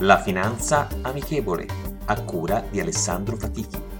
La 0.00 0.20
finanza 0.20 0.86
amichevole, 1.02 1.66
a 2.04 2.22
cura 2.22 2.64
di 2.70 2.78
Alessandro 2.78 3.36
Fatichi. 3.36 3.97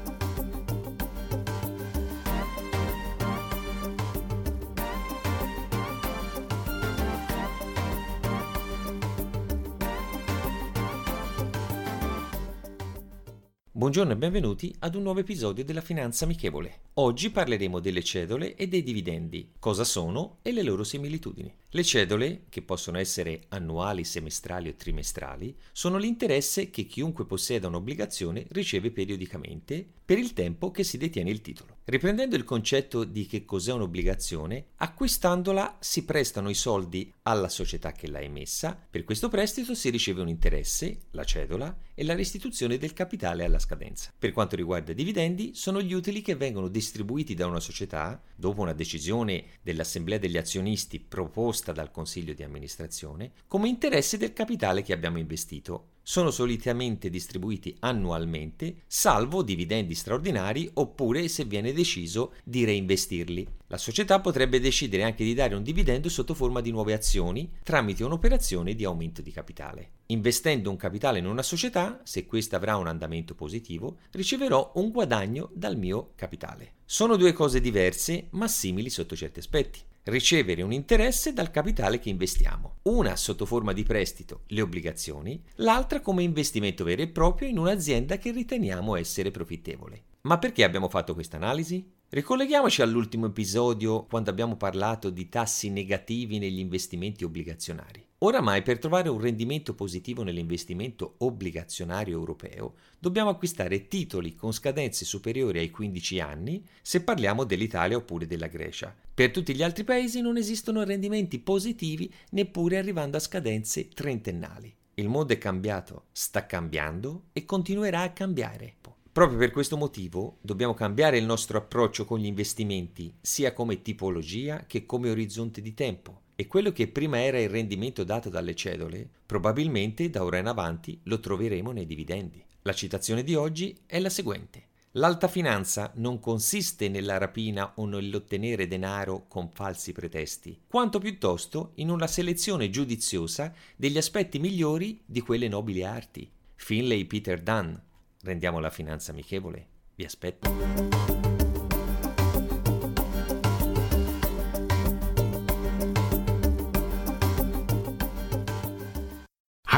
Buongiorno 13.79 14.11
e 14.11 14.17
benvenuti 14.17 14.75
ad 14.81 14.97
un 14.97 15.05
nuovo 15.05 15.21
episodio 15.21 15.65
della 15.65 15.81
Finanza 15.81 16.25
Amichevole. 16.25 16.81
Oggi 16.95 17.31
parleremo 17.31 17.79
delle 17.79 18.03
cedole 18.03 18.57
e 18.57 18.67
dei 18.67 18.83
dividendi, 18.83 19.53
cosa 19.61 19.85
sono 19.85 20.39
e 20.43 20.51
le 20.51 20.65
loro 20.65 20.83
similitudini. 20.83 21.55
Le 21.69 21.85
cedole, 21.85 22.47
che 22.49 22.63
possono 22.63 22.99
essere 22.99 23.43
annuali, 23.51 24.03
semestrali 24.03 24.69
o 24.69 24.75
trimestrali, 24.75 25.57
sono 25.71 25.97
l'interesse 25.97 26.71
che 26.71 26.87
chiunque 26.87 27.25
possieda 27.25 27.69
un'obbligazione 27.69 28.47
riceve 28.49 28.91
periodicamente 28.91 29.87
per 30.09 30.17
il 30.17 30.33
tempo 30.33 30.71
che 30.71 30.85
si 30.85 30.97
detiene 30.97 31.29
il 31.29 31.43
titolo. 31.43 31.81
Riprendendo 31.85 32.35
il 32.35 32.45
concetto 32.45 33.05
di 33.05 33.27
che 33.27 33.45
cos'è 33.45 33.75
un'obbligazione, 33.75 34.69
acquistandola 34.77 35.77
si 35.81 36.07
prestano 36.07 36.49
i 36.49 36.55
soldi 36.55 37.13
alla 37.25 37.51
società 37.51 37.93
che 37.93 38.09
l'ha 38.09 38.23
emessa, 38.23 38.75
per 38.91 39.05
questo 39.05 39.29
prestito 39.29 39.75
si 39.75 39.91
riceve 39.91 40.23
un 40.23 40.31
interesse, 40.31 41.01
la 41.11 41.25
cedola, 41.25 41.77
e 41.93 42.05
la 42.05 42.15
restituzione 42.15 42.79
del 42.79 42.95
capitale 42.95 43.45
alla 43.45 43.59
scadenza. 43.59 44.11
Per 44.19 44.33
quanto 44.33 44.57
riguarda 44.57 44.93
i 44.93 44.95
dividendi, 44.95 45.51
sono 45.55 45.83
gli 45.83 45.93
utili 45.93 46.23
che 46.23 46.37
vengono 46.37 46.69
distribuiti 46.69 47.35
da 47.35 47.47
una 47.47 47.61
società, 47.61 48.19
dopo 48.35 48.63
una 48.63 48.73
decisione 48.73 49.45
dell'Assemblea 49.61 50.17
degli 50.17 50.39
azionisti 50.39 51.01
proposta 51.01 51.73
dal 51.73 51.91
Consiglio 51.91 52.33
di 52.33 52.43
amministrazione, 52.43 53.33
come 53.47 53.69
interesse 53.69 54.17
del 54.17 54.33
capitale 54.33 54.81
che 54.81 54.95
abbiamo 54.95 55.19
investito 55.19 55.97
sono 56.09 56.31
solitamente 56.31 57.11
distribuiti 57.11 57.77
annualmente, 57.81 58.85
salvo 58.87 59.43
dividendi 59.43 59.95
straordinari 59.95 60.71
oppure 60.73 61.29
se 61.29 61.45
viene 61.45 61.75
deciso 61.75 62.33
di 62.45 62.65
reinvestirli. 62.65 63.47
La 63.67 63.77
società 63.77 64.19
potrebbe 64.19 64.59
decidere 64.59 65.03
anche 65.03 65.23
di 65.23 65.35
dare 65.35 65.55
un 65.55 65.63
dividendo 65.63 66.09
sotto 66.09 66.33
forma 66.33 66.63
di 66.63 66.71
nuove 66.71 66.95
azioni 66.95 67.51
tramite 67.63 68.05
un'operazione 68.05 68.75
di 68.75 68.87
aumento 68.87 69.21
di 69.21 69.31
capitale. 69.31 69.91
Investendo 70.07 70.71
un 70.71 70.79
capitale 70.79 71.19
in 71.19 71.27
una 71.27 71.43
società, 71.43 72.01
se 72.05 72.25
questa 72.25 72.57
avrà 72.57 72.79
un 72.79 72.87
andamento 72.87 73.35
positivo, 73.35 73.99
riceverò 74.13 74.73
un 74.77 74.91
guadagno 74.91 75.51
dal 75.53 75.77
mio 75.77 76.13
capitale. 76.15 76.77
Sono 76.87 77.17
due 77.17 77.35
cose 77.35 77.61
diverse 77.61 78.29
ma 78.31 78.49
simili 78.49 78.89
sotto 78.89 79.15
certi 79.15 79.41
aspetti 79.41 79.81
ricevere 80.09 80.63
un 80.63 80.73
interesse 80.73 81.33
dal 81.33 81.51
capitale 81.51 81.99
che 81.99 82.09
investiamo, 82.09 82.79
una 82.83 83.17
sotto 83.17 83.47
forma 83.47 83.73
di 83.73 83.83
prestito, 83.83 84.43
le 84.49 84.63
obbligazioni, 84.63 85.43
l'altra 85.57 86.01
come 86.01 86.23
investimento 86.23 86.85
vero 86.85 87.03
e 87.03 87.09
proprio 87.09 87.49
in 87.49 87.59
un'azienda 87.59 88.19
che 88.19 88.31
riteniamo 88.31 88.97
essere 88.97 89.31
profittevole. 89.31 90.03
Ma 90.23 90.39
perché 90.39 90.65
abbiamo 90.65 90.89
fatto 90.89 91.15
questa 91.15 91.37
analisi? 91.37 91.87
Ricolleghiamoci 92.09 92.83
all'ultimo 92.83 93.27
episodio 93.27 94.05
quando 94.07 94.31
abbiamo 94.31 94.57
parlato 94.57 95.11
di 95.11 95.29
tassi 95.29 95.71
negativi 95.71 96.39
negli 96.39 96.59
investimenti 96.59 97.25
obbligazionari. 97.25 98.08
Oramai 98.21 98.63
per 98.63 98.81
trovare 98.81 99.09
un 99.09 99.21
rendimento 99.21 99.75
positivo 99.75 100.25
nell'investimento 100.25 101.15
obbligazionario 101.19 102.19
europeo 102.19 102.75
dobbiamo 102.99 103.31
acquistare 103.31 103.87
titoli 103.87 104.35
con 104.35 104.53
scadenze 104.53 105.05
superiori 105.05 105.61
ai 105.61 105.71
15 105.71 106.19
anni 106.19 106.67
se 106.83 107.05
parliamo 107.05 107.45
dell'Italia 107.45 107.97
oppure 107.97 108.27
della 108.27 108.49
Grecia. 108.49 108.93
Per 109.15 109.31
tutti 109.31 109.55
gli 109.55 109.63
altri 109.63 109.85
paesi 109.85 110.21
non 110.21 110.37
esistono 110.37 110.83
rendimenti 110.83 111.39
positivi 111.39 112.13
neppure 112.31 112.79
arrivando 112.79 113.17
a 113.17 113.21
scadenze 113.21 113.89
trentennali. 113.89 114.75
Il 114.95 115.09
mondo 115.09 115.33
è 115.33 115.39
cambiato, 115.39 116.07
sta 116.11 116.45
cambiando 116.45 117.27
e 117.33 117.45
continuerà 117.45 118.01
a 118.01 118.13
cambiare. 118.13 118.75
Proprio 119.13 119.39
per 119.39 119.53
questo 119.53 119.77
motivo 119.77 120.39
dobbiamo 120.41 120.75
cambiare 120.75 121.19
il 121.19 121.25
nostro 121.25 121.57
approccio 121.59 122.05
con 122.05 122.19
gli 122.19 122.27
investimenti, 122.27 123.15
sia 123.21 123.53
come 123.53 123.81
tipologia 123.81 124.65
che 124.67 124.87
come 124.87 125.09
orizzonte 125.09 125.61
di 125.61 125.73
tempo 125.73 126.23
e 126.41 126.47
quello 126.47 126.71
che 126.71 126.87
prima 126.87 127.21
era 127.21 127.41
il 127.41 127.49
rendimento 127.49 128.05
dato 128.05 128.29
dalle 128.29 128.55
cedole, 128.55 129.11
probabilmente 129.27 130.09
da 130.09 130.23
ora 130.23 130.39
in 130.39 130.47
avanti 130.47 131.01
lo 131.03 131.19
troveremo 131.19 131.73
nei 131.73 131.85
dividendi. 131.85 132.41
La 132.63 132.73
citazione 132.73 133.25
di 133.25 133.35
oggi 133.35 133.77
è 133.87 133.99
la 133.99 134.09
seguente. 134.09 134.67
L'alta 134.93 135.27
finanza 135.27 135.91
non 135.97 136.21
consiste 136.21 136.89
nella 136.89 137.19
rapina 137.19 137.73
o 137.75 137.87
nell'ottenere 137.87 138.69
denaro 138.69 139.27
con 139.27 139.51
falsi 139.51 139.91
pretesti, 139.91 140.61
quanto 140.69 141.01
piuttosto 141.01 141.73
in 141.75 141.91
una 141.91 142.07
selezione 142.07 142.71
giudiziosa 142.71 143.53
degli 143.75 143.99
aspetti 143.99 144.39
migliori 144.39 145.03
di 145.05 145.21
quelle 145.21 145.49
nobili 145.49 145.83
arti. 145.83 146.31
Finlay 146.55 147.05
Peter 147.07 147.43
Dunn. 147.43 147.75
Rendiamo 148.23 148.61
la 148.61 148.71
finanza 148.71 149.11
amichevole. 149.11 149.67
Vi 149.97 150.05
aspetto. 150.05 151.38